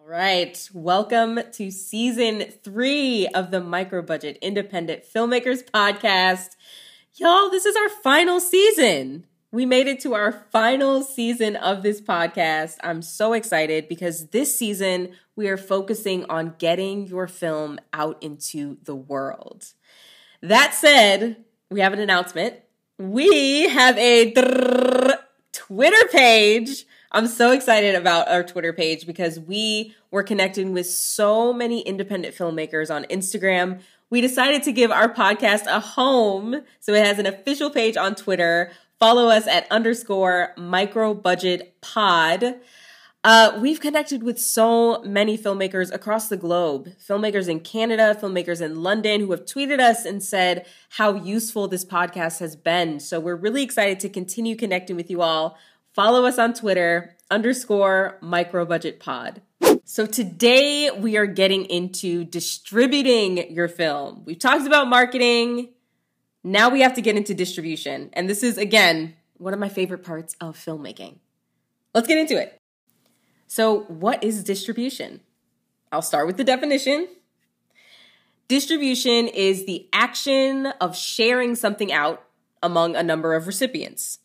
[0.00, 6.56] All right, welcome to season three of the Micro Budget Independent Filmmakers Podcast.
[7.16, 9.26] Y'all, this is our final season.
[9.52, 12.78] We made it to our final season of this podcast.
[12.82, 18.78] I'm so excited because this season we are focusing on getting your film out into
[18.84, 19.66] the world.
[20.40, 22.56] That said, we have an announcement.
[22.98, 24.32] We have a
[25.52, 26.86] Twitter page.
[27.12, 32.36] I'm so excited about our Twitter page because we were connecting with so many independent
[32.36, 33.80] filmmakers on Instagram.
[34.10, 36.62] We decided to give our podcast a home.
[36.78, 38.70] So it has an official page on Twitter.
[39.00, 42.60] Follow us at underscore micro budget pod.
[43.24, 48.82] Uh, we've connected with so many filmmakers across the globe, filmmakers in Canada, filmmakers in
[48.82, 53.00] London who have tweeted us and said how useful this podcast has been.
[53.00, 55.58] So we're really excited to continue connecting with you all.
[56.00, 59.42] Follow us on Twitter, underscore micro budget pod.
[59.84, 64.22] So today we are getting into distributing your film.
[64.24, 65.74] We've talked about marketing.
[66.42, 68.08] Now we have to get into distribution.
[68.14, 71.18] And this is, again, one of my favorite parts of filmmaking.
[71.92, 72.58] Let's get into it.
[73.46, 75.20] So, what is distribution?
[75.92, 77.08] I'll start with the definition.
[78.48, 82.24] Distribution is the action of sharing something out
[82.62, 84.20] among a number of recipients.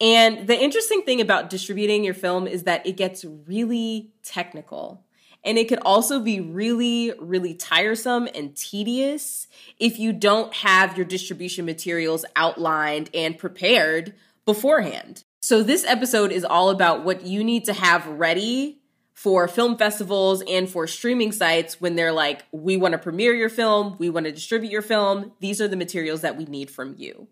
[0.00, 5.04] And the interesting thing about distributing your film is that it gets really technical.
[5.44, 11.04] And it could also be really, really tiresome and tedious if you don't have your
[11.04, 15.24] distribution materials outlined and prepared beforehand.
[15.40, 18.78] So, this episode is all about what you need to have ready
[19.12, 23.48] for film festivals and for streaming sites when they're like, we want to premiere your
[23.48, 25.32] film, we want to distribute your film.
[25.40, 27.28] These are the materials that we need from you.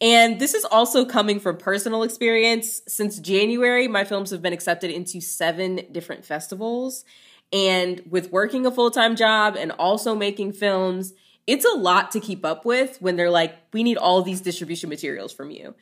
[0.00, 2.82] And this is also coming from personal experience.
[2.88, 7.04] Since January, my films have been accepted into seven different festivals.
[7.52, 11.14] And with working a full time job and also making films,
[11.46, 14.88] it's a lot to keep up with when they're like, we need all these distribution
[14.88, 15.74] materials from you.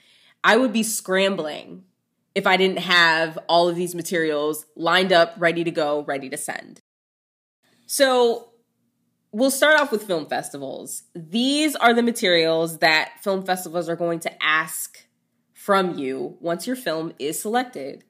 [0.44, 1.84] I would be scrambling
[2.34, 6.36] if I didn't have all of these materials lined up, ready to go, ready to
[6.36, 6.80] send.
[7.86, 8.51] So,
[9.32, 11.04] we'll start off with film festivals.
[11.14, 15.06] These are the materials that film festivals are going to ask
[15.54, 18.04] from you once your film is selected.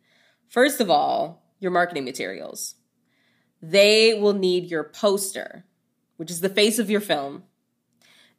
[0.49, 2.75] First of all, your marketing materials.
[3.63, 5.65] They will need your poster,
[6.17, 7.45] which is the face of your film.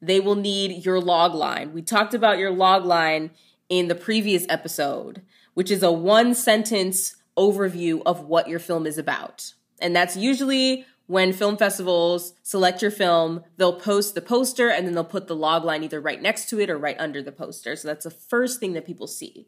[0.01, 1.71] They will need your log line.
[1.71, 3.31] We talked about your log line
[3.69, 5.21] in the previous episode,
[5.53, 9.53] which is a one sentence overview of what your film is about.
[9.79, 14.93] And that's usually when film festivals select your film, they'll post the poster and then
[14.93, 17.75] they'll put the log line either right next to it or right under the poster.
[17.75, 19.47] So that's the first thing that people see.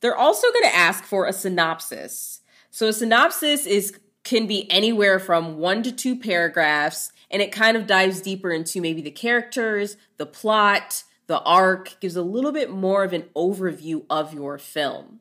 [0.00, 2.40] They're also going to ask for a synopsis.
[2.70, 7.76] So a synopsis is can be anywhere from 1 to 2 paragraphs and it kind
[7.76, 12.70] of dives deeper into maybe the characters, the plot, the arc, gives a little bit
[12.70, 15.20] more of an overview of your film.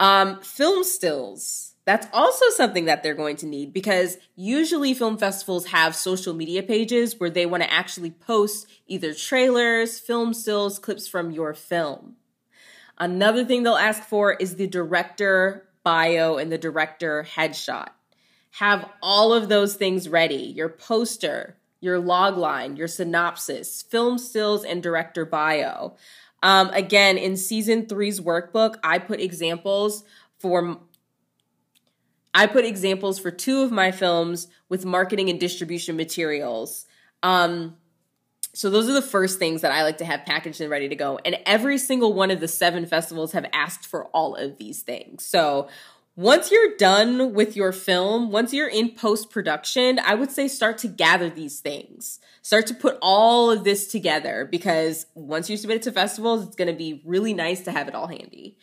[0.00, 1.74] Um, film stills.
[1.88, 6.62] That's also something that they're going to need because usually film festivals have social media
[6.62, 12.16] pages where they want to actually post either trailers, film stills, clips from your film.
[12.98, 17.88] Another thing they'll ask for is the director bio and the director headshot.
[18.58, 24.62] Have all of those things ready your poster, your log line, your synopsis, film stills,
[24.62, 25.96] and director bio.
[26.42, 30.04] Um, again, in season three's workbook, I put examples
[30.38, 30.80] for
[32.38, 36.86] I put examples for two of my films with marketing and distribution materials.
[37.20, 37.76] Um,
[38.54, 40.94] so those are the first things that I like to have packaged and ready to
[40.94, 41.18] go.
[41.24, 45.26] And every single one of the seven festivals have asked for all of these things.
[45.26, 45.68] So
[46.14, 50.78] once you're done with your film, once you're in post production, I would say start
[50.78, 52.20] to gather these things.
[52.42, 56.54] Start to put all of this together because once you submit it to festivals, it's
[56.54, 58.56] going to be really nice to have it all handy.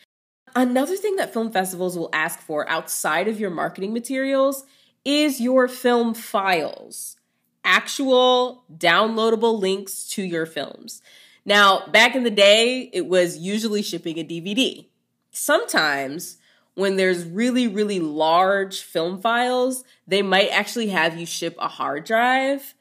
[0.55, 4.65] Another thing that film festivals will ask for outside of your marketing materials
[5.03, 7.17] is your film files,
[7.65, 11.01] actual downloadable links to your films.
[11.45, 14.87] Now, back in the day, it was usually shipping a DVD.
[15.31, 16.37] Sometimes,
[16.73, 22.05] when there's really, really large film files, they might actually have you ship a hard
[22.05, 22.73] drive.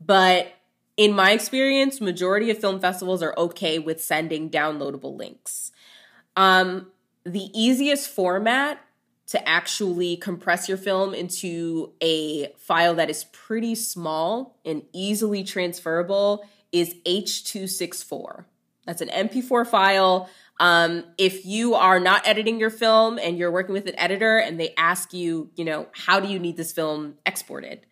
[0.00, 0.52] But
[0.96, 5.72] in my experience, majority of film festivals are okay with sending downloadable links.
[6.36, 6.91] Um,
[7.24, 8.80] the easiest format
[9.28, 16.44] to actually compress your film into a file that is pretty small and easily transferable
[16.72, 18.44] is H264.
[18.86, 20.28] That's an MP4 file.
[20.58, 24.58] Um, if you are not editing your film and you're working with an editor and
[24.58, 27.86] they ask you, you know, how do you need this film exported?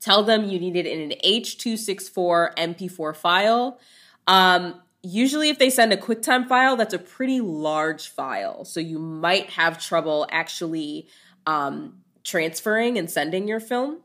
[0.00, 3.78] Tell them you need it in an H264 MP4 file.
[4.26, 8.64] Um, usually, if they send a QuickTime file, that's a pretty large file.
[8.64, 11.08] So you might have trouble actually
[11.46, 14.00] um, transferring and sending your film.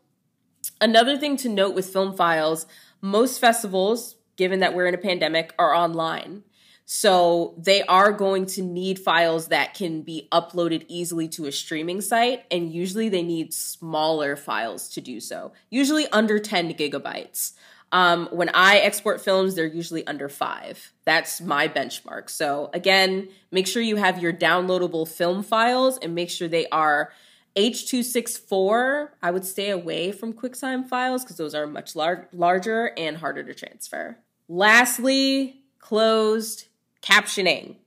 [0.82, 2.66] Another thing to note with film files,
[3.02, 6.44] most festivals, given that we're in a pandemic, are online.
[6.90, 12.00] So they are going to need files that can be uploaded easily to a streaming
[12.00, 17.54] site, and usually they need smaller files to do so, usually under 10 gigabytes.
[17.92, 20.92] Um, when I export films, they're usually under five.
[21.06, 22.30] That's my benchmark.
[22.30, 27.14] So again, make sure you have your downloadable film files and make sure they are
[27.56, 29.10] H264.
[29.24, 33.44] I would stay away from QuickTime files because those are much lar- larger and harder
[33.44, 34.18] to transfer.
[34.50, 36.68] Lastly, closed
[37.02, 37.78] captioning.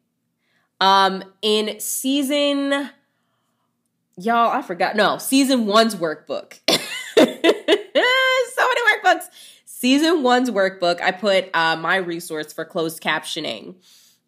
[0.80, 2.90] Um, in season,
[4.16, 4.96] y'all, I forgot.
[4.96, 6.58] No, season one's workbook.
[6.68, 6.78] so
[7.16, 9.24] many workbooks.
[9.80, 13.76] Season one's workbook, I put uh, my resource for closed captioning.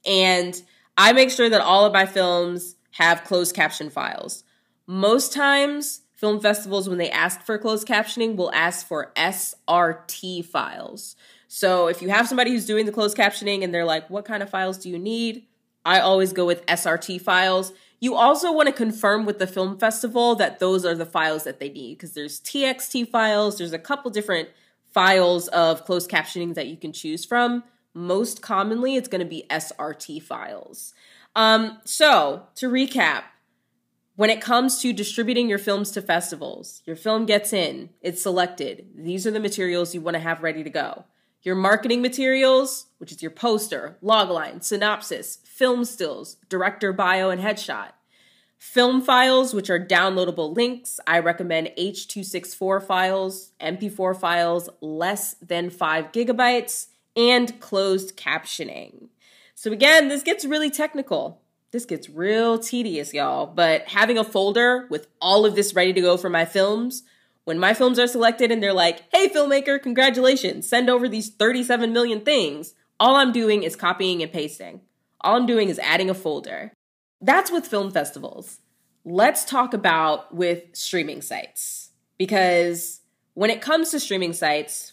[0.07, 0.63] And
[0.97, 4.45] I make sure that all of my films have closed caption files.
[4.87, 11.17] Most times, film festivals, when they ask for closed captioning, will ask for SRT files.
[11.49, 14.43] So if you have somebody who's doing the closed captioning and they're like, what kind
[14.43, 15.45] of files do you need?
[15.85, 17.75] I always go with SRT files.
[18.01, 21.61] You also want to confirm with the film festival that those are the files that
[21.61, 24.49] they need because there's TXT files, there's a couple different
[24.93, 27.65] files of closed captioning that you can choose from.
[27.95, 30.95] Most commonly, it's going to be SRT files.
[31.35, 33.25] Um, so, to recap,
[34.17, 38.87] when it comes to distributing your films to festivals, your film gets in, it's selected.
[38.95, 41.05] These are the materials you want to have ready to go
[41.43, 47.91] your marketing materials, which is your poster, logline, synopsis, film stills, director bio, and headshot.
[48.65, 51.01] Film files, which are downloadable links.
[51.05, 56.87] I recommend H264 files, MP4 files less than 5 gigabytes,
[57.17, 59.09] and closed captioning.
[59.57, 61.43] So, again, this gets really technical.
[61.73, 63.47] This gets real tedious, y'all.
[63.47, 67.03] But having a folder with all of this ready to go for my films
[67.45, 71.93] when my films are selected and they're like, hey, filmmaker, congratulations, send over these 37
[71.93, 74.83] million things, all I'm doing is copying and pasting.
[75.21, 76.73] All I'm doing is adding a folder.
[77.23, 78.59] That's with film festivals.
[79.05, 81.91] Let's talk about with streaming sites.
[82.19, 83.01] Because
[83.35, 84.93] when it comes to streaming sites,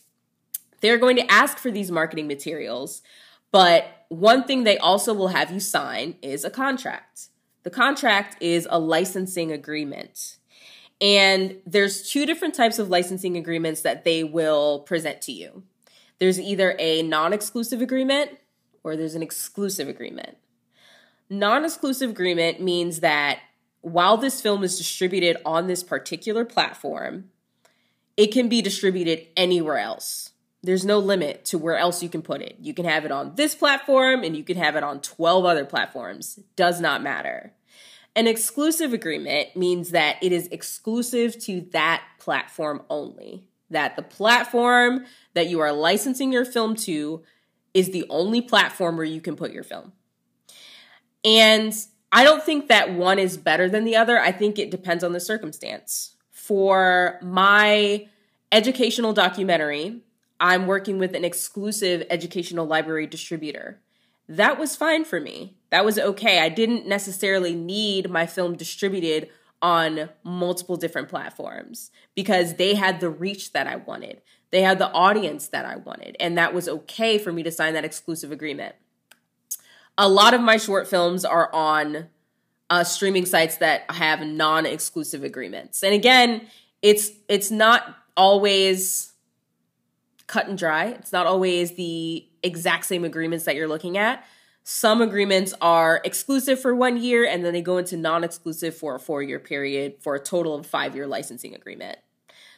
[0.81, 3.01] they're going to ask for these marketing materials.
[3.51, 7.27] But one thing they also will have you sign is a contract.
[7.63, 10.37] The contract is a licensing agreement.
[11.01, 15.63] And there's two different types of licensing agreements that they will present to you.
[16.19, 18.37] There's either a non exclusive agreement
[18.83, 20.37] or there's an exclusive agreement.
[21.29, 23.39] Non exclusive agreement means that
[23.81, 27.29] while this film is distributed on this particular platform,
[28.17, 30.31] it can be distributed anywhere else.
[30.61, 32.57] There's no limit to where else you can put it.
[32.59, 35.63] You can have it on this platform and you can have it on 12 other
[35.65, 36.39] platforms.
[36.55, 37.53] Does not matter.
[38.15, 43.45] An exclusive agreement means that it is exclusive to that platform only.
[43.69, 45.05] That the platform
[45.35, 47.21] that you are licensing your film to
[47.73, 49.93] is the only platform where you can put your film.
[51.23, 51.73] And
[52.11, 54.19] I don't think that one is better than the other.
[54.19, 56.15] I think it depends on the circumstance.
[56.31, 58.07] For my
[58.51, 60.01] educational documentary,
[60.39, 63.81] I'm working with an exclusive educational library distributor
[64.29, 65.55] that was fine for me.
[65.71, 66.39] That was okay.
[66.39, 69.29] I didn't necessarily need my film distributed
[69.61, 74.21] on multiple different platforms because they had the reach that I wanted.
[74.51, 76.15] They had the audience that I wanted.
[76.19, 78.75] And that was okay for me to sign that exclusive agreement.
[80.01, 82.07] A lot of my short films are on
[82.69, 85.83] uh, streaming sites that have non-exclusive agreements.
[85.83, 86.47] And again,
[86.81, 89.11] it's it's not always
[90.27, 90.85] cut and dry.
[90.85, 94.23] It's not always the exact same agreements that you're looking at.
[94.63, 98.95] Some agreements are exclusive for one year and then they go into non exclusive for
[98.95, 101.97] a four year period for a total of five year licensing agreement.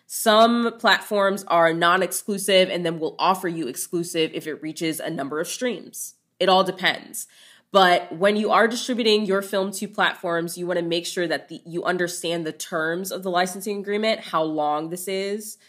[0.05, 5.09] Some platforms are non exclusive and then will offer you exclusive if it reaches a
[5.09, 6.15] number of streams.
[6.41, 7.27] It all depends.
[7.71, 11.49] But when you are distributing your film to platforms, you want to make sure that
[11.49, 15.59] the, you understand the terms of the licensing agreement, how long this is,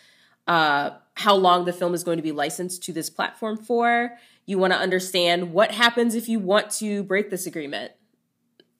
[0.48, 4.16] uh, how long the film is going to be licensed to this platform for.
[4.46, 7.92] You want to understand what happens if you want to break this agreement.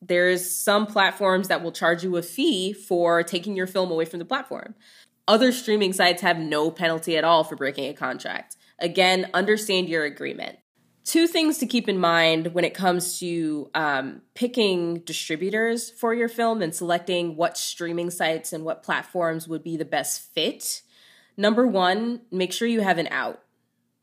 [0.01, 4.19] There's some platforms that will charge you a fee for taking your film away from
[4.19, 4.75] the platform.
[5.29, 8.57] Other streaming sites have no penalty at all for breaking a contract.
[8.79, 10.59] Again, understand your agreement.
[11.05, 16.29] Two things to keep in mind when it comes to um, picking distributors for your
[16.29, 20.83] film and selecting what streaming sites and what platforms would be the best fit.
[21.37, 23.41] Number one, make sure you have an out.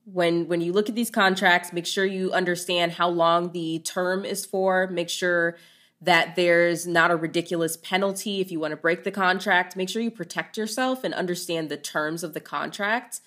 [0.05, 4.25] When when you look at these contracts, make sure you understand how long the term
[4.25, 4.87] is for.
[4.87, 5.55] Make sure
[6.01, 9.75] that there's not a ridiculous penalty if you want to break the contract.
[9.75, 13.19] Make sure you protect yourself and understand the terms of the contract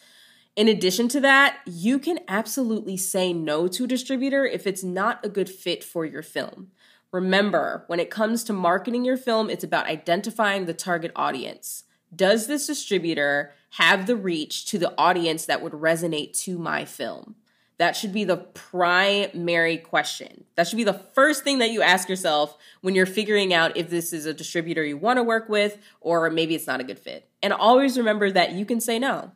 [0.55, 5.25] in addition to that, you can absolutely say no to a distributor if it's not
[5.25, 6.69] a good fit for your film.
[7.11, 11.85] Remember, when it comes to marketing your film, it's about identifying the target audience.
[12.15, 17.37] Does this distributor have the reach to the audience that would resonate to my film?
[17.79, 20.45] That should be the primary question.
[20.55, 23.89] That should be the first thing that you ask yourself when you're figuring out if
[23.89, 26.99] this is a distributor you want to work with or maybe it's not a good
[26.99, 27.29] fit.
[27.43, 29.33] And always remember that you can say no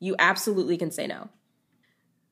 [0.00, 1.28] you absolutely can say no.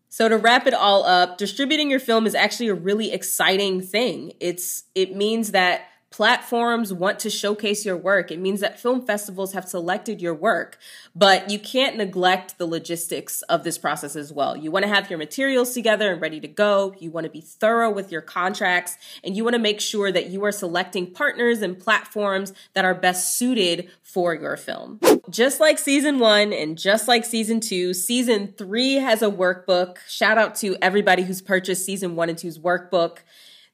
[0.09, 4.33] So to wrap it all up, distributing your film is actually a really exciting thing.
[4.41, 8.31] It's it means that platforms want to showcase your work.
[8.31, 10.79] It means that film festivals have selected your work,
[11.15, 14.57] but you can't neglect the logistics of this process as well.
[14.57, 16.95] You want to have your materials together and ready to go.
[16.99, 20.31] You want to be thorough with your contracts and you want to make sure that
[20.31, 25.01] you are selecting partners and platforms that are best suited for your film.
[25.29, 29.97] Just like season one and just like season two, season three has a workbook.
[30.09, 33.19] Shout out to everybody who's purchased season one and two's workbook.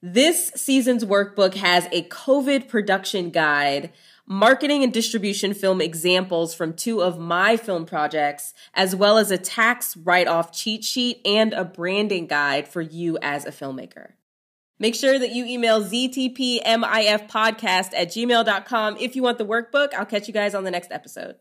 [0.05, 3.93] This season's workbook has a COVID production guide,
[4.27, 9.39] marketing and distribution film examples from two of my film projects, as well as a
[9.39, 14.15] tax write off cheat sheet and a branding guide for you as a filmmaker.
[14.81, 16.65] Make sure that you email ztpmifpodcast
[17.95, 19.95] at gmail.com if you want the workbook.
[19.95, 21.37] I'll catch you guys on the next episode.